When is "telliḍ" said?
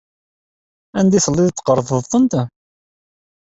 1.25-1.49